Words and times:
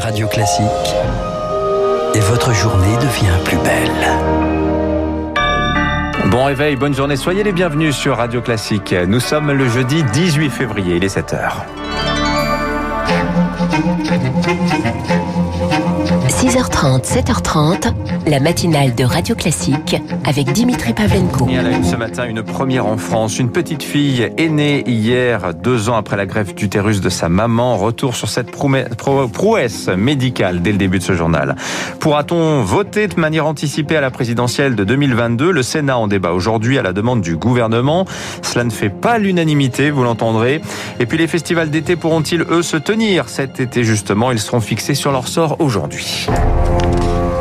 Radio 0.00 0.26
Classique. 0.28 0.66
Et 2.14 2.20
votre 2.20 2.54
journée 2.54 2.96
devient 2.96 3.38
plus 3.44 3.58
belle. 3.58 4.08
Bon 6.30 6.44
réveil, 6.44 6.76
bonne 6.76 6.94
journée, 6.94 7.16
soyez 7.16 7.42
les 7.42 7.52
bienvenus 7.52 7.94
sur 7.94 8.16
Radio 8.16 8.40
Classique. 8.40 8.94
Nous 9.06 9.20
sommes 9.20 9.52
le 9.52 9.68
jeudi 9.68 10.02
18 10.02 10.48
février, 10.50 10.96
il 10.96 11.04
est 11.04 11.14
7h. 11.14 11.52
6h30, 16.40 17.04
7h30, 17.04 17.92
la 18.26 18.40
matinale 18.40 18.94
de 18.94 19.04
Radio 19.04 19.34
Classique 19.34 19.96
avec 20.24 20.50
Dimitri 20.52 20.94
Pavlenko. 20.94 21.46
Et 21.50 21.58
à 21.58 21.62
la 21.62 21.72
une 21.72 21.84
ce 21.84 21.96
matin, 21.96 22.24
une 22.26 22.42
première 22.42 22.86
en 22.86 22.96
France. 22.96 23.38
Une 23.38 23.50
petite 23.50 23.82
fille 23.82 24.22
est 24.38 24.48
née 24.48 24.82
hier, 24.88 25.52
deux 25.52 25.90
ans 25.90 25.96
après 25.96 26.16
la 26.16 26.24
greffe 26.24 26.54
d'utérus 26.54 27.02
de 27.02 27.10
sa 27.10 27.28
maman. 27.28 27.76
Retour 27.76 28.16
sur 28.16 28.30
cette 28.30 28.50
prouesse 28.52 29.88
médicale 29.88 30.62
dès 30.62 30.72
le 30.72 30.78
début 30.78 30.98
de 30.98 31.04
ce 31.04 31.12
journal. 31.12 31.56
Pourra-t-on 31.98 32.62
voter 32.62 33.06
de 33.06 33.20
manière 33.20 33.44
anticipée 33.44 33.98
à 33.98 34.00
la 34.00 34.10
présidentielle 34.10 34.76
de 34.76 34.84
2022 34.84 35.50
Le 35.50 35.62
Sénat 35.62 35.98
en 35.98 36.08
débat 36.08 36.32
aujourd'hui 36.32 36.78
à 36.78 36.82
la 36.82 36.94
demande 36.94 37.20
du 37.20 37.36
gouvernement. 37.36 38.06
Cela 38.40 38.64
ne 38.64 38.70
fait 38.70 38.88
pas 38.88 39.18
l'unanimité, 39.18 39.90
vous 39.90 40.04
l'entendrez. 40.04 40.62
Et 41.00 41.04
puis 41.04 41.18
les 41.18 41.26
festivals 41.26 41.68
d'été 41.68 41.96
pourront-ils, 41.96 42.46
eux, 42.50 42.62
se 42.62 42.78
tenir 42.78 43.28
cet 43.28 43.60
été 43.60 43.84
justement? 43.84 44.32
Ils 44.32 44.40
seront 44.40 44.60
fixés 44.60 44.94
sur 44.94 45.12
leur 45.12 45.28
sort 45.28 45.56
aujourd'hui. 45.58 46.28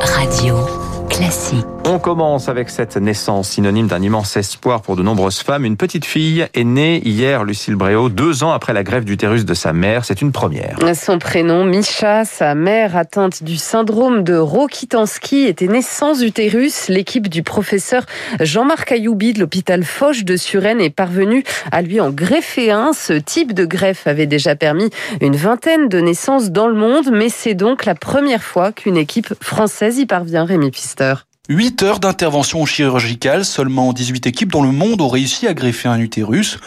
Radio 0.02 0.66
classique. 1.10 1.79
On 1.92 1.98
commence 1.98 2.50
avec 2.50 2.70
cette 2.70 2.98
naissance, 2.98 3.50
synonyme 3.50 3.88
d'un 3.88 4.04
immense 4.04 4.38
espoir 4.38 4.84
pour 4.84 4.96
de 4.96 5.02
nombreuses 5.02 5.40
femmes. 5.40 5.66
Une 5.66 5.76
petite 5.76 6.06
fille 6.06 6.46
est 6.54 6.64
née 6.64 7.02
hier, 7.04 7.44
Lucille 7.44 7.74
Bréau, 7.74 8.10
deux 8.10 8.44
ans 8.44 8.52
après 8.52 8.74
la 8.74 8.84
grève 8.84 9.06
d'utérus 9.06 9.44
de 9.44 9.56
sa 9.56 9.74
mère. 9.74 10.06
C'est 10.06 10.22
une 10.22 10.32
première. 10.32 10.78
Son 10.94 11.18
prénom, 11.18 11.66
Misha, 11.66 12.26
sa 12.26 12.54
mère 12.54 12.96
atteinte 12.96 13.42
du 13.42 13.58
syndrome 13.58 14.24
de 14.24 14.36
Rokitansky 14.36 15.46
était 15.46 15.66
née 15.66 15.82
sans 15.82 16.22
utérus. 16.22 16.90
L'équipe 16.90 17.28
du 17.28 17.42
professeur 17.42 18.06
Jean-Marc 18.40 18.92
Ayoubi 18.92 19.34
de 19.34 19.40
l'hôpital 19.40 19.84
Foch 19.84 20.24
de 20.24 20.38
Suresnes 20.38 20.82
est 20.82 20.92
parvenue 20.92 21.44
à 21.72 21.82
lui 21.82 22.00
en 22.00 22.12
greffer 22.12 22.70
un. 22.70 22.94
Ce 22.94 23.14
type 23.14 23.54
de 23.54 23.66
greffe 23.66 24.06
avait 24.06 24.28
déjà 24.28 24.56
permis 24.56 24.92
une 25.22 25.36
vingtaine 25.36 25.90
de 25.90 26.00
naissances 26.00 26.52
dans 26.52 26.68
le 26.68 26.76
monde, 26.76 27.10
mais 27.12 27.30
c'est 27.30 27.56
donc 27.56 27.86
la 27.86 27.96
première 27.96 28.44
fois 28.44 28.72
qu'une 28.72 28.96
équipe 28.96 29.34
française 29.42 29.98
y 29.98 30.06
parvient, 30.06 30.46
Rémi 30.46 30.70
Pister. 30.70 31.16
8 31.52 31.82
heures 31.82 32.00
d'intervention 32.00 32.64
chirurgicale, 32.68 33.44
seulement 33.44 33.92
18 33.92 34.28
équipes 34.28 34.52
dans 34.52 34.62
le 34.62 34.72
monde 34.72 35.02
ont 35.02 35.08
réussi 35.08 35.48
à 35.48 35.56
greffer 35.56 35.90
un 35.90 36.00
utérus. 36.00 36.60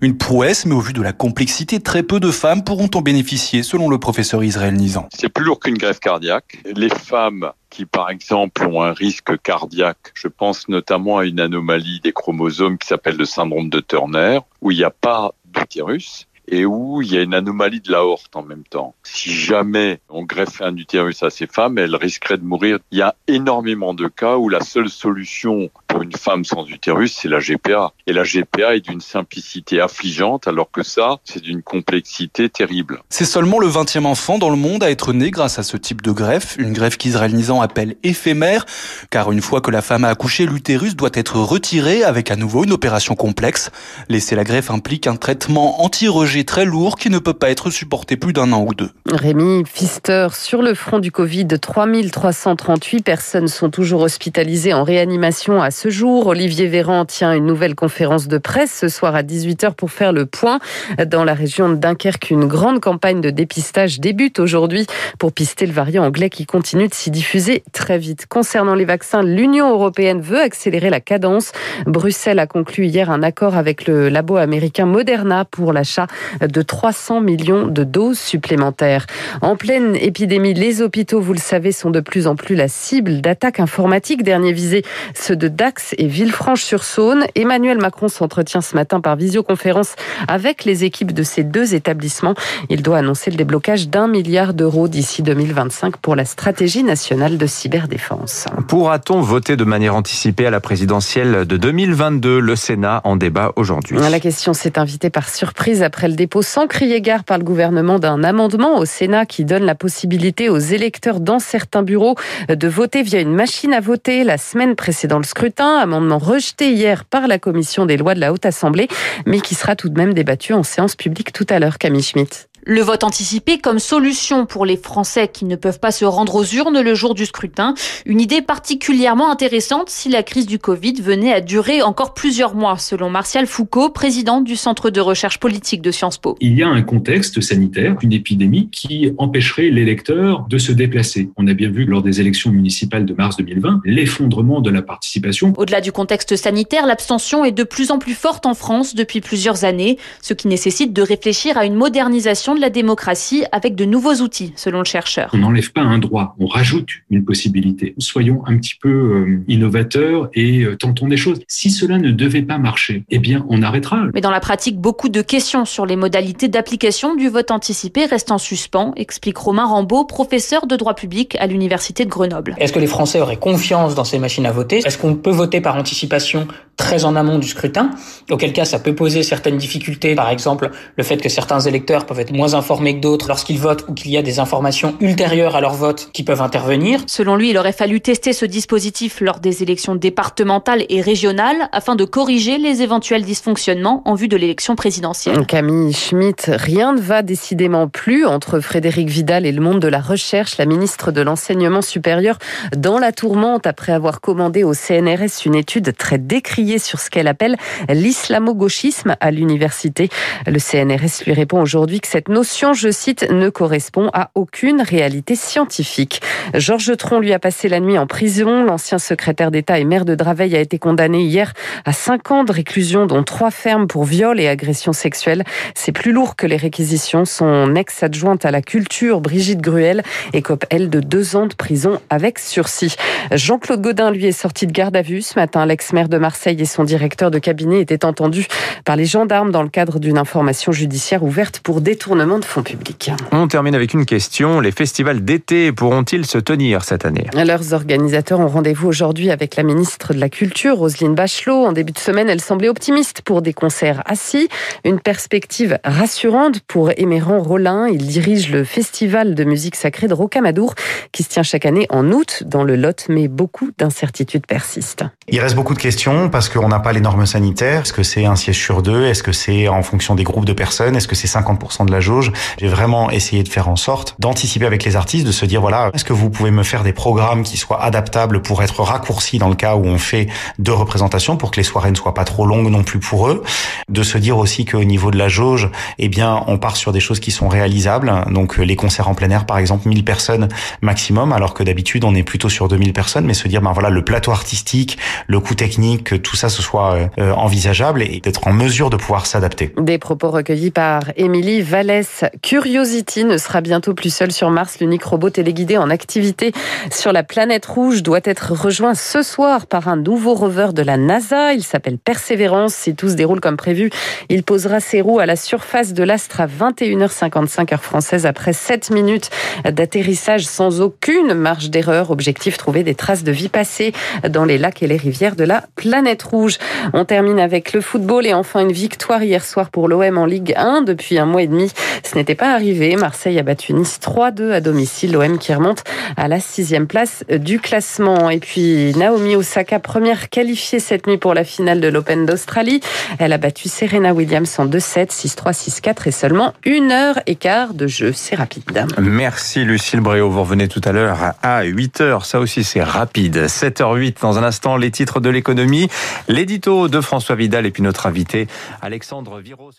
Une 0.00 0.16
prouesse, 0.16 0.64
mais 0.64 0.76
au 0.76 0.80
vu 0.80 0.92
de 0.92 1.02
la 1.02 1.12
complexité, 1.12 1.80
très 1.80 2.04
peu 2.04 2.20
de 2.20 2.30
femmes 2.30 2.62
pourront 2.62 2.88
en 2.94 3.00
bénéficier, 3.00 3.64
selon 3.64 3.88
le 3.88 3.98
professeur 3.98 4.44
Israël 4.44 4.74
Nizan. 4.74 5.08
C'est 5.12 5.28
plus 5.28 5.44
lourd 5.44 5.58
qu'une 5.58 5.76
greffe 5.76 5.98
cardiaque. 5.98 6.58
Les 6.76 6.88
femmes 6.88 7.50
qui, 7.68 7.84
par 7.84 8.10
exemple, 8.10 8.64
ont 8.64 8.80
un 8.80 8.92
risque 8.92 9.36
cardiaque, 9.42 10.12
je 10.14 10.28
pense 10.28 10.68
notamment 10.68 11.18
à 11.18 11.24
une 11.24 11.40
anomalie 11.40 11.98
des 12.04 12.12
chromosomes 12.12 12.78
qui 12.78 12.86
s'appelle 12.86 13.16
le 13.16 13.24
syndrome 13.24 13.70
de 13.70 13.80
Turner, 13.80 14.38
où 14.62 14.70
il 14.70 14.76
n'y 14.78 14.84
a 14.84 14.90
pas 14.90 15.32
d'utérus, 15.46 16.27
et 16.50 16.64
où 16.64 17.02
il 17.02 17.12
y 17.12 17.18
a 17.18 17.22
une 17.22 17.34
anomalie 17.34 17.80
de 17.80 17.92
l'aorte 17.92 18.34
en 18.34 18.42
même 18.42 18.64
temps. 18.64 18.94
Si 19.02 19.30
jamais 19.30 20.00
on 20.08 20.24
greffait 20.24 20.64
un 20.64 20.76
utérus 20.76 21.22
à 21.22 21.30
ces 21.30 21.46
femmes, 21.46 21.78
elles 21.78 21.96
risqueraient 21.96 22.38
de 22.38 22.44
mourir. 22.44 22.78
Il 22.90 22.98
y 22.98 23.02
a 23.02 23.14
énormément 23.26 23.94
de 23.94 24.08
cas 24.08 24.36
où 24.36 24.48
la 24.48 24.60
seule 24.60 24.88
solution 24.88 25.70
pour 25.88 26.02
une 26.02 26.12
femme 26.12 26.44
sans 26.44 26.66
utérus, 26.66 27.16
c'est 27.20 27.28
la 27.28 27.40
GPA. 27.40 27.92
Et 28.06 28.12
la 28.12 28.22
GPA 28.22 28.76
est 28.76 28.80
d'une 28.80 29.00
simplicité 29.00 29.80
affligeante, 29.80 30.46
alors 30.46 30.70
que 30.70 30.82
ça, 30.82 31.16
c'est 31.24 31.42
d'une 31.42 31.62
complexité 31.62 32.48
terrible. 32.48 33.00
C'est 33.08 33.24
seulement 33.24 33.58
le 33.58 33.68
20e 33.68 34.04
enfant 34.04 34.38
dans 34.38 34.50
le 34.50 34.56
monde 34.56 34.84
à 34.84 34.90
être 34.90 35.12
né 35.12 35.30
grâce 35.30 35.58
à 35.58 35.62
ce 35.62 35.76
type 35.76 36.02
de 36.02 36.12
greffe, 36.12 36.56
une 36.58 36.72
greffe 36.72 36.98
qu'Israël 36.98 37.34
Nizan 37.34 37.60
appelle 37.60 37.96
éphémère, 38.02 38.66
car 39.10 39.32
une 39.32 39.40
fois 39.40 39.60
que 39.60 39.70
la 39.70 39.82
femme 39.82 40.04
a 40.04 40.08
accouché, 40.08 40.46
l'utérus 40.46 40.94
doit 40.94 41.10
être 41.14 41.36
retiré 41.36 42.04
avec 42.04 42.30
à 42.30 42.36
nouveau 42.36 42.64
une 42.64 42.72
opération 42.72 43.14
complexe. 43.14 43.70
Laisser 44.08 44.36
la 44.36 44.44
greffe 44.44 44.70
implique 44.70 45.06
un 45.06 45.16
traitement 45.16 45.82
anti-rejet 45.82 46.44
très 46.44 46.66
lourd 46.66 46.96
qui 46.96 47.08
ne 47.08 47.18
peut 47.18 47.34
pas 47.34 47.50
être 47.50 47.70
supporté 47.70 48.16
plus 48.16 48.32
d'un 48.32 48.52
an 48.52 48.62
ou 48.62 48.74
deux. 48.74 48.90
Rémi 49.06 49.64
Pfister, 49.64 50.28
sur 50.32 50.60
le 50.60 50.74
front 50.74 50.98
du 50.98 51.10
Covid, 51.10 51.46
3338 51.46 53.02
personnes 53.02 53.48
sont 53.48 53.70
toujours 53.70 54.02
hospitalisées 54.02 54.74
en 54.74 54.84
réanimation 54.84 55.62
à 55.62 55.70
ce 55.78 55.90
jour. 55.90 56.26
Olivier 56.26 56.66
Véran 56.66 57.04
tient 57.04 57.32
une 57.32 57.46
nouvelle 57.46 57.76
conférence 57.76 58.26
de 58.26 58.38
presse 58.38 58.76
ce 58.80 58.88
soir 58.88 59.14
à 59.14 59.22
18h 59.22 59.74
pour 59.74 59.92
faire 59.92 60.12
le 60.12 60.26
point. 60.26 60.58
Dans 61.06 61.22
la 61.22 61.34
région 61.34 61.68
de 61.68 61.76
Dunkerque, 61.76 62.30
une 62.30 62.46
grande 62.46 62.80
campagne 62.80 63.20
de 63.20 63.30
dépistage 63.30 64.00
débute 64.00 64.40
aujourd'hui 64.40 64.86
pour 65.20 65.32
pister 65.32 65.66
le 65.66 65.72
variant 65.72 66.04
anglais 66.04 66.30
qui 66.30 66.46
continue 66.46 66.88
de 66.88 66.94
s'y 66.94 67.12
diffuser 67.12 67.62
très 67.72 67.96
vite. 67.96 68.26
Concernant 68.26 68.74
les 68.74 68.86
vaccins, 68.86 69.22
l'Union 69.22 69.70
européenne 69.70 70.20
veut 70.20 70.40
accélérer 70.40 70.90
la 70.90 70.98
cadence. 70.98 71.52
Bruxelles 71.86 72.40
a 72.40 72.48
conclu 72.48 72.86
hier 72.86 73.08
un 73.08 73.22
accord 73.22 73.56
avec 73.56 73.86
le 73.86 74.08
labo 74.08 74.36
américain 74.36 74.84
Moderna 74.84 75.44
pour 75.44 75.72
l'achat 75.72 76.08
de 76.40 76.60
300 76.60 77.20
millions 77.20 77.68
de 77.68 77.84
doses 77.84 78.18
supplémentaires. 78.18 79.06
En 79.42 79.54
pleine 79.54 79.94
épidémie, 79.94 80.54
les 80.54 80.82
hôpitaux, 80.82 81.20
vous 81.20 81.34
le 81.34 81.38
savez, 81.38 81.70
sont 81.70 81.90
de 81.90 82.00
plus 82.00 82.26
en 82.26 82.34
plus 82.34 82.56
la 82.56 82.66
cible 82.66 83.20
d'attaques 83.20 83.60
informatiques. 83.60 84.24
Dernier 84.24 84.52
visé, 84.52 84.82
ceux 85.14 85.36
de 85.36 85.46
Dax 85.68 85.94
et 85.98 86.06
Villefranche-sur-Saône. 86.06 87.26
Emmanuel 87.34 87.76
Macron 87.76 88.08
s'entretient 88.08 88.62
ce 88.62 88.74
matin 88.74 89.02
par 89.02 89.16
visioconférence 89.16 89.96
avec 90.26 90.64
les 90.64 90.84
équipes 90.84 91.12
de 91.12 91.22
ces 91.22 91.44
deux 91.44 91.74
établissements. 91.74 92.32
Il 92.70 92.80
doit 92.80 92.96
annoncer 92.96 93.30
le 93.30 93.36
déblocage 93.36 93.90
d'un 93.90 94.08
milliard 94.08 94.54
d'euros 94.54 94.88
d'ici 94.88 95.22
2025 95.22 95.98
pour 95.98 96.16
la 96.16 96.24
stratégie 96.24 96.84
nationale 96.84 97.36
de 97.36 97.46
cyberdéfense. 97.46 98.46
Pourra-t-on 98.66 99.20
voter 99.20 99.56
de 99.56 99.64
manière 99.64 99.94
anticipée 99.94 100.46
à 100.46 100.50
la 100.50 100.60
présidentielle 100.60 101.44
de 101.44 101.56
2022 101.58 102.38
Le 102.38 102.56
Sénat 102.56 103.02
en 103.04 103.16
débat 103.16 103.52
aujourd'hui. 103.56 103.98
La 103.98 104.20
question 104.20 104.54
s'est 104.54 104.78
invitée 104.78 105.10
par 105.10 105.28
surprise 105.28 105.82
après 105.82 106.08
le 106.08 106.14
dépôt 106.14 106.40
sans 106.40 106.66
crier 106.66 107.02
gare 107.02 107.24
par 107.24 107.36
le 107.36 107.44
gouvernement 107.44 107.98
d'un 107.98 108.24
amendement 108.24 108.78
au 108.78 108.86
Sénat 108.86 109.26
qui 109.26 109.44
donne 109.44 109.64
la 109.64 109.74
possibilité 109.74 110.48
aux 110.48 110.56
électeurs 110.56 111.20
dans 111.20 111.40
certains 111.40 111.82
bureaux 111.82 112.14
de 112.48 112.68
voter 112.68 113.02
via 113.02 113.20
une 113.20 113.34
machine 113.34 113.74
à 113.74 113.80
voter 113.80 114.24
la 114.24 114.38
semaine 114.38 114.74
précédant 114.74 115.18
le 115.18 115.24
scrutin. 115.24 115.57
Amendement 115.64 116.18
rejeté 116.18 116.72
hier 116.72 117.04
par 117.04 117.26
la 117.26 117.38
commission 117.38 117.86
des 117.86 117.96
lois 117.96 118.14
de 118.14 118.20
la 118.20 118.32
Haute 118.32 118.46
Assemblée, 118.46 118.88
mais 119.26 119.40
qui 119.40 119.54
sera 119.54 119.76
tout 119.76 119.88
de 119.88 119.98
même 119.98 120.14
débattu 120.14 120.52
en 120.52 120.62
séance 120.62 120.96
publique 120.96 121.32
tout 121.32 121.46
à 121.48 121.58
l'heure, 121.58 121.78
Camille 121.78 122.02
Schmitt. 122.02 122.47
Le 122.70 122.82
vote 122.82 123.02
anticipé 123.02 123.56
comme 123.56 123.78
solution 123.78 124.44
pour 124.44 124.66
les 124.66 124.76
Français 124.76 125.28
qui 125.28 125.46
ne 125.46 125.56
peuvent 125.56 125.80
pas 125.80 125.90
se 125.90 126.04
rendre 126.04 126.34
aux 126.34 126.44
urnes 126.44 126.82
le 126.82 126.94
jour 126.94 127.14
du 127.14 127.24
scrutin. 127.24 127.72
Une 128.04 128.20
idée 128.20 128.42
particulièrement 128.42 129.30
intéressante 129.30 129.88
si 129.88 130.10
la 130.10 130.22
crise 130.22 130.44
du 130.44 130.58
Covid 130.58 130.92
venait 131.00 131.32
à 131.32 131.40
durer 131.40 131.80
encore 131.80 132.12
plusieurs 132.12 132.54
mois, 132.54 132.76
selon 132.76 133.08
Martial 133.08 133.46
Foucault, 133.46 133.88
président 133.88 134.42
du 134.42 134.54
Centre 134.54 134.90
de 134.90 135.00
recherche 135.00 135.40
politique 135.40 135.80
de 135.80 135.90
Sciences 135.90 136.18
Po. 136.18 136.36
Il 136.42 136.58
y 136.58 136.62
a 136.62 136.68
un 136.68 136.82
contexte 136.82 137.40
sanitaire, 137.40 137.96
une 138.02 138.12
épidémie 138.12 138.68
qui 138.70 139.14
empêcherait 139.16 139.70
l'électeur 139.70 140.44
de 140.46 140.58
se 140.58 140.72
déplacer. 140.72 141.30
On 141.38 141.46
a 141.46 141.54
bien 141.54 141.70
vu 141.70 141.86
lors 141.86 142.02
des 142.02 142.20
élections 142.20 142.50
municipales 142.50 143.06
de 143.06 143.14
mars 143.14 143.38
2020 143.38 143.80
l'effondrement 143.86 144.60
de 144.60 144.68
la 144.68 144.82
participation. 144.82 145.54
Au-delà 145.56 145.80
du 145.80 145.90
contexte 145.90 146.36
sanitaire, 146.36 146.84
l'abstention 146.84 147.46
est 147.46 147.52
de 147.52 147.64
plus 147.64 147.90
en 147.90 147.98
plus 147.98 148.12
forte 148.12 148.44
en 148.44 148.52
France 148.52 148.94
depuis 148.94 149.22
plusieurs 149.22 149.64
années, 149.64 149.96
ce 150.20 150.34
qui 150.34 150.48
nécessite 150.48 150.92
de 150.92 151.00
réfléchir 151.00 151.56
à 151.56 151.64
une 151.64 151.74
modernisation 151.74 152.57
de 152.58 152.62
la 152.62 152.70
démocratie 152.70 153.44
avec 153.52 153.74
de 153.74 153.84
nouveaux 153.84 154.16
outils, 154.16 154.52
selon 154.56 154.78
le 154.78 154.84
chercheur. 154.84 155.30
On 155.32 155.38
n'enlève 155.38 155.72
pas 155.72 155.80
un 155.80 155.98
droit, 155.98 156.36
on 156.38 156.46
rajoute 156.46 156.88
une 157.10 157.24
possibilité. 157.24 157.94
Soyons 157.98 158.42
un 158.46 158.58
petit 158.58 158.74
peu 158.80 158.88
euh, 158.88 159.44
innovateurs 159.48 160.28
et 160.34 160.64
euh, 160.64 160.76
tentons 160.76 161.08
des 161.08 161.16
choses. 161.16 161.40
Si 161.48 161.70
cela 161.70 161.98
ne 161.98 162.10
devait 162.10 162.42
pas 162.42 162.58
marcher, 162.58 163.04
eh 163.10 163.18
bien, 163.18 163.46
on 163.48 163.62
arrêtera. 163.62 164.06
Mais 164.12 164.20
dans 164.20 164.30
la 164.30 164.40
pratique, 164.40 164.78
beaucoup 164.78 165.08
de 165.08 165.22
questions 165.22 165.64
sur 165.64 165.86
les 165.86 165.96
modalités 165.96 166.48
d'application 166.48 167.14
du 167.14 167.28
vote 167.28 167.50
anticipé 167.50 168.04
restent 168.04 168.32
en 168.32 168.38
suspens, 168.38 168.92
explique 168.96 169.38
Romain 169.38 169.64
Rambaud, 169.64 170.04
professeur 170.04 170.66
de 170.66 170.76
droit 170.76 170.94
public 170.94 171.36
à 171.40 171.46
l'Université 171.46 172.04
de 172.04 172.10
Grenoble. 172.10 172.54
Est-ce 172.58 172.72
que 172.72 172.80
les 172.80 172.86
Français 172.86 173.20
auraient 173.20 173.36
confiance 173.36 173.94
dans 173.94 174.04
ces 174.04 174.18
machines 174.18 174.46
à 174.46 174.52
voter? 174.52 174.78
Est-ce 174.78 174.98
qu'on 174.98 175.14
peut 175.14 175.30
voter 175.30 175.60
par 175.60 175.76
anticipation 175.76 176.48
très 176.78 177.04
en 177.04 177.16
amont 177.16 177.38
du 177.38 177.46
scrutin 177.46 177.90
Auquel 178.30 178.52
cas, 178.52 178.64
ça 178.64 178.78
peut 178.78 178.94
poser 178.94 179.22
certaines 179.22 179.58
difficultés. 179.58 180.14
Par 180.14 180.30
exemple, 180.30 180.70
le 180.96 181.04
fait 181.04 181.18
que 181.18 181.28
certains 181.28 181.60
électeurs 181.60 182.06
peuvent 182.06 182.20
être 182.20 182.32
moins 182.32 182.54
informés 182.54 182.94
que 182.96 183.00
d'autres 183.00 183.28
lorsqu'ils 183.28 183.58
votent 183.58 183.84
ou 183.88 183.94
qu'il 183.94 184.10
y 184.10 184.16
a 184.16 184.22
des 184.22 184.38
informations 184.38 184.94
ultérieures 185.00 185.56
à 185.56 185.60
leur 185.60 185.74
vote 185.74 186.10
qui 186.12 186.22
peuvent 186.22 186.40
intervenir. 186.40 187.00
Selon 187.06 187.36
lui, 187.36 187.50
il 187.50 187.58
aurait 187.58 187.72
fallu 187.72 188.00
tester 188.00 188.32
ce 188.32 188.44
dispositif 188.44 189.20
lors 189.20 189.40
des 189.40 189.62
élections 189.62 189.96
départementales 189.96 190.84
et 190.88 191.00
régionales 191.00 191.68
afin 191.72 191.96
de 191.96 192.04
corriger 192.04 192.58
les 192.58 192.82
éventuels 192.82 193.24
dysfonctionnements 193.24 194.02
en 194.04 194.14
vue 194.14 194.28
de 194.28 194.36
l'élection 194.36 194.76
présidentielle. 194.76 195.44
Camille 195.46 195.92
Schmitt, 195.92 196.50
rien 196.52 196.92
ne 196.92 197.00
va 197.00 197.22
décidément 197.22 197.88
plus 197.88 198.24
entre 198.24 198.60
Frédéric 198.60 199.08
Vidal 199.08 199.46
et 199.46 199.52
le 199.52 199.60
monde 199.60 199.80
de 199.80 199.88
la 199.88 200.00
recherche. 200.00 200.58
La 200.58 200.66
ministre 200.66 201.12
de 201.12 201.22
l'Enseignement 201.22 201.82
supérieur 201.82 202.38
dans 202.76 202.98
la 202.98 203.12
tourmente 203.12 203.66
après 203.66 203.92
avoir 203.92 204.20
commandé 204.20 204.64
au 204.64 204.74
CNRS 204.74 205.44
une 205.46 205.54
étude 205.54 205.96
très 205.96 206.18
décriée 206.18 206.67
sur 206.76 207.00
ce 207.00 207.08
qu'elle 207.08 207.28
appelle 207.28 207.56
l'islamo-gauchisme 207.88 209.16
à 209.18 209.30
l'université. 209.30 210.10
Le 210.46 210.58
CNRS 210.58 211.24
lui 211.24 211.32
répond 211.32 211.62
aujourd'hui 211.62 212.00
que 212.00 212.08
cette 212.08 212.28
notion, 212.28 212.74
je 212.74 212.90
cite, 212.90 213.30
ne 213.30 213.48
correspond 213.48 214.10
à 214.12 214.30
aucune 214.34 214.82
réalité 214.82 215.36
scientifique. 215.36 216.20
Georges 216.52 216.96
Tron 216.98 217.20
lui 217.20 217.32
a 217.32 217.38
passé 217.38 217.70
la 217.70 217.80
nuit 217.80 217.96
en 217.96 218.06
prison. 218.06 218.64
L'ancien 218.64 218.98
secrétaire 218.98 219.50
d'État 219.50 219.78
et 219.78 219.84
maire 219.84 220.04
de 220.04 220.14
Draveil 220.14 220.54
a 220.56 220.60
été 220.60 220.78
condamné 220.78 221.22
hier 221.22 221.54
à 221.84 221.92
5 221.92 222.30
ans 222.32 222.44
de 222.44 222.52
réclusion, 222.52 223.06
dont 223.06 223.22
3 223.22 223.50
fermes 223.50 223.86
pour 223.86 224.04
viol 224.04 224.40
et 224.40 224.48
agression 224.48 224.92
sexuelle. 224.92 225.44
C'est 225.74 225.92
plus 225.92 226.12
lourd 226.12 226.36
que 226.36 226.46
les 226.46 226.56
réquisitions. 226.56 227.24
Son 227.24 227.74
ex-adjointe 227.76 228.44
à 228.44 228.50
la 228.50 228.62
culture, 228.62 229.20
Brigitte 229.20 229.60
Gruel, 229.60 230.02
écope, 230.32 230.64
elle, 230.70 230.90
de 230.90 230.98
2 231.00 231.36
ans 231.36 231.46
de 231.46 231.54
prison 231.54 232.00
avec 232.10 232.38
sursis. 232.40 232.96
Jean-Claude 233.30 233.80
Godin, 233.80 234.10
lui, 234.10 234.26
est 234.26 234.32
sorti 234.32 234.66
de 234.66 234.72
garde 234.72 234.96
à 234.96 235.02
vue 235.02 235.22
ce 235.22 235.38
matin. 235.38 235.64
L'ex-maire 235.66 236.08
de 236.08 236.18
Marseille 236.18 236.57
et 236.60 236.66
son 236.66 236.84
directeur 236.84 237.30
de 237.30 237.38
cabinet 237.38 237.80
étaient 237.80 238.04
entendus 238.04 238.46
par 238.84 238.96
les 238.96 239.04
gendarmes 239.04 239.50
dans 239.50 239.62
le 239.62 239.68
cadre 239.68 239.98
d'une 239.98 240.18
information 240.18 240.72
judiciaire 240.72 241.22
ouverte 241.22 241.60
pour 241.60 241.80
détournement 241.80 242.38
de 242.38 242.44
fonds 242.44 242.62
publics. 242.62 243.10
On 243.32 243.48
termine 243.48 243.74
avec 243.74 243.94
une 243.94 244.06
question. 244.06 244.60
Les 244.60 244.72
festivals 244.72 245.24
d'été 245.24 245.72
pourront-ils 245.72 246.26
se 246.26 246.38
tenir 246.38 246.84
cette 246.84 247.04
année? 247.04 247.26
Leurs 247.34 247.72
organisateurs 247.72 248.40
ont 248.40 248.48
rendez-vous 248.48 248.88
aujourd'hui 248.88 249.30
avec 249.30 249.56
la 249.56 249.62
ministre 249.62 250.14
de 250.14 250.20
la 250.20 250.28
Culture, 250.28 250.76
Roselyne 250.76 251.14
Bachelot. 251.14 251.66
En 251.66 251.72
début 251.72 251.92
de 251.92 251.98
semaine, 251.98 252.28
elle 252.28 252.40
semblait 252.40 252.68
optimiste 252.68 253.22
pour 253.22 253.42
des 253.42 253.52
concerts 253.52 254.02
assis. 254.06 254.48
Une 254.84 255.00
perspective 255.00 255.78
rassurante 255.84 256.60
pour 256.66 256.90
Éméran 256.96 257.40
Rollin. 257.40 257.88
Il 257.88 258.06
dirige 258.06 258.50
le 258.50 258.64
festival 258.64 259.34
de 259.34 259.44
musique 259.44 259.76
sacrée 259.76 260.08
de 260.08 260.14
Rocamadour 260.14 260.74
qui 261.12 261.22
se 261.22 261.28
tient 261.28 261.42
chaque 261.42 261.66
année 261.66 261.86
en 261.90 262.10
août 262.10 262.42
dans 262.46 262.64
le 262.64 262.76
Lot, 262.76 263.06
mais 263.08 263.28
beaucoup 263.28 263.70
d'incertitudes 263.78 264.46
persistent. 264.46 265.04
Il 265.28 265.40
reste 265.40 265.56
beaucoup 265.56 265.74
de 265.74 265.78
questions 265.78 266.28
parce 266.30 266.47
qu'on 266.50 266.68
n'a 266.68 266.80
pas 266.80 266.92
les 266.92 267.00
normes 267.00 267.26
sanitaires? 267.26 267.82
Est-ce 267.82 267.92
que 267.92 268.02
c'est 268.02 268.24
un 268.24 268.36
siège 268.36 268.58
sur 268.58 268.82
deux? 268.82 269.06
Est-ce 269.06 269.22
que 269.22 269.32
c'est 269.32 269.68
en 269.68 269.82
fonction 269.82 270.14
des 270.14 270.24
groupes 270.24 270.44
de 270.44 270.52
personnes? 270.52 270.96
Est-ce 270.96 271.08
que 271.08 271.14
c'est 271.14 271.28
50% 271.28 271.86
de 271.86 271.92
la 271.92 272.00
jauge? 272.00 272.32
J'ai 272.58 272.68
vraiment 272.68 273.10
essayé 273.10 273.42
de 273.42 273.48
faire 273.48 273.68
en 273.68 273.76
sorte 273.76 274.16
d'anticiper 274.18 274.66
avec 274.66 274.84
les 274.84 274.96
artistes, 274.96 275.26
de 275.26 275.32
se 275.32 275.44
dire 275.46 275.60
voilà, 275.60 275.90
est-ce 275.94 276.04
que 276.04 276.12
vous 276.12 276.30
pouvez 276.30 276.50
me 276.50 276.62
faire 276.62 276.82
des 276.82 276.92
programmes 276.92 277.42
qui 277.42 277.56
soient 277.56 277.82
adaptables 277.82 278.42
pour 278.42 278.62
être 278.62 278.82
raccourcis 278.82 279.38
dans 279.38 279.48
le 279.48 279.54
cas 279.54 279.76
où 279.76 279.84
on 279.84 279.98
fait 279.98 280.28
deux 280.58 280.72
représentations 280.72 281.36
pour 281.36 281.50
que 281.50 281.56
les 281.56 281.62
soirées 281.62 281.90
ne 281.90 281.96
soient 281.96 282.14
pas 282.14 282.24
trop 282.24 282.46
longues 282.46 282.70
non 282.70 282.82
plus 282.82 283.00
pour 283.00 283.28
eux? 283.28 283.42
De 283.88 284.02
se 284.02 284.18
dire 284.18 284.38
aussi 284.38 284.64
qu'au 284.64 284.84
niveau 284.84 285.10
de 285.10 285.18
la 285.18 285.28
jauge, 285.28 285.70
eh 285.98 286.08
bien, 286.08 286.44
on 286.46 286.58
part 286.58 286.76
sur 286.76 286.92
des 286.92 287.00
choses 287.00 287.20
qui 287.20 287.30
sont 287.30 287.48
réalisables. 287.48 288.12
Donc 288.30 288.56
les 288.58 288.76
concerts 288.76 289.08
en 289.08 289.14
plein 289.14 289.30
air, 289.30 289.46
par 289.46 289.58
exemple, 289.58 289.88
1000 289.88 290.04
personnes 290.04 290.48
maximum, 290.82 291.32
alors 291.32 291.54
que 291.54 291.62
d'habitude 291.62 292.04
on 292.04 292.14
est 292.14 292.22
plutôt 292.22 292.48
sur 292.48 292.68
2000 292.68 292.92
personnes. 292.92 293.24
Mais 293.24 293.34
se 293.34 293.48
dire 293.48 293.62
ben 293.62 293.72
voilà, 293.72 293.90
le 293.90 294.04
plateau 294.04 294.30
artistique, 294.30 294.98
le 295.26 295.40
coût 295.40 295.54
technique, 295.54 296.04
que 296.04 296.14
tout 296.14 296.36
ça 296.38 296.48
ce 296.48 296.62
soit 296.62 297.10
euh, 297.18 297.32
envisageable 297.32 298.02
et 298.02 298.20
d'être 298.20 298.46
en 298.46 298.52
mesure 298.52 298.90
de 298.90 298.96
pouvoir 298.96 299.26
s'adapter. 299.26 299.72
Des 299.76 299.98
propos 299.98 300.30
recueillis 300.30 300.70
par 300.70 301.02
Émilie 301.16 301.62
Vallès. 301.62 302.24
Curiosity 302.42 303.24
ne 303.24 303.36
sera 303.36 303.60
bientôt 303.60 303.94
plus 303.94 304.14
seul 304.14 304.30
sur 304.30 304.50
Mars. 304.50 304.78
L'unique 304.80 305.04
robot 305.04 305.30
téléguidé 305.30 305.76
en 305.76 305.90
activité 305.90 306.52
sur 306.90 307.12
la 307.12 307.22
planète 307.22 307.66
rouge 307.66 308.02
doit 308.02 308.20
être 308.24 308.52
rejoint 308.52 308.94
ce 308.94 309.22
soir 309.22 309.66
par 309.66 309.88
un 309.88 309.96
nouveau 309.96 310.34
rover 310.34 310.68
de 310.72 310.82
la 310.82 310.96
NASA. 310.96 311.52
Il 311.54 311.64
s'appelle 311.64 311.98
Persévérance. 311.98 312.74
Si 312.74 312.94
tout 312.94 313.08
se 313.08 313.14
déroule 313.14 313.40
comme 313.40 313.56
prévu, 313.56 313.90
il 314.28 314.44
posera 314.44 314.80
ses 314.80 315.00
roues 315.00 315.18
à 315.18 315.26
la 315.26 315.36
surface 315.36 315.92
de 315.92 316.04
l'astre 316.04 316.40
à 316.40 316.46
21h55 316.46 317.74
heure 317.74 317.82
française 317.82 318.26
après 318.26 318.52
7 318.52 318.90
minutes 318.90 319.30
d'atterrissage 319.64 320.46
sans 320.46 320.80
aucune 320.80 321.34
marge 321.34 321.70
d'erreur. 321.70 322.10
Objectif 322.10 322.56
trouver 322.58 322.84
des 322.84 322.94
traces 322.94 323.24
de 323.24 323.32
vie 323.32 323.48
passée 323.48 323.92
dans 324.28 324.44
les 324.44 324.58
lacs 324.58 324.82
et 324.82 324.86
les 324.86 324.96
rivières 324.96 325.36
de 325.36 325.44
la 325.44 325.64
planète 325.74 326.17
rouge. 326.22 326.58
On 326.92 327.04
termine 327.04 327.38
avec 327.38 327.72
le 327.72 327.80
football 327.80 328.26
et 328.26 328.34
enfin 328.34 328.60
une 328.60 328.72
victoire 328.72 329.22
hier 329.22 329.44
soir 329.44 329.70
pour 329.70 329.88
l'OM 329.88 330.18
en 330.18 330.26
Ligue 330.26 330.54
1 330.56 330.82
depuis 330.82 331.18
un 331.18 331.26
mois 331.26 331.42
et 331.42 331.46
demi. 331.46 331.72
Ce 332.04 332.14
n'était 332.16 332.34
pas 332.34 332.52
arrivé. 332.52 332.96
Marseille 332.96 333.38
a 333.38 333.42
battu 333.42 333.72
Nice 333.72 333.98
3-2 334.02 334.52
à 334.52 334.60
domicile. 334.60 335.12
L'OM 335.12 335.38
qui 335.38 335.52
remonte 335.54 335.84
à 336.16 336.28
la 336.28 336.40
sixième 336.40 336.86
place 336.86 337.24
du 337.28 337.60
classement. 337.60 338.30
Et 338.30 338.38
puis 338.38 338.92
Naomi 338.96 339.36
Osaka, 339.36 339.78
première 339.78 340.28
qualifiée 340.28 340.80
cette 340.80 341.06
nuit 341.06 341.18
pour 341.18 341.34
la 341.34 341.44
finale 341.44 341.80
de 341.80 341.88
l'Open 341.88 342.26
d'Australie. 342.26 342.80
Elle 343.18 343.32
a 343.32 343.38
battu 343.38 343.68
Serena 343.68 344.12
Williams 344.12 344.58
en 344.58 344.66
2-7, 344.66 345.10
6-3, 345.10 345.52
6-4 345.52 346.08
et 346.08 346.10
seulement 346.10 346.54
une 346.64 346.92
heure 346.92 347.20
et 347.26 347.34
quart 347.34 347.74
de 347.74 347.86
jeu. 347.86 348.12
C'est 348.14 348.36
rapide. 348.36 348.86
Merci 348.98 349.64
Lucille 349.64 350.00
Bréau. 350.00 350.30
Vous 350.30 350.40
revenez 350.40 350.68
tout 350.68 350.80
à 350.84 350.92
l'heure 350.92 351.34
à 351.42 351.64
8h. 351.64 352.24
Ça 352.24 352.40
aussi, 352.40 352.64
c'est 352.64 352.82
rapide. 352.82 353.46
7h08 353.46 354.20
dans 354.20 354.38
un 354.38 354.42
instant, 354.42 354.76
les 354.76 354.90
titres 354.90 355.20
de 355.20 355.30
l'économie, 355.30 355.88
l'édito 356.28 356.88
de 356.88 357.00
François 357.00 357.36
Vidal 357.36 357.66
et 357.66 357.70
puis 357.70 357.82
notre 357.82 358.06
invité 358.06 358.46
Alexandre 358.80 359.40
Viros. 359.40 359.72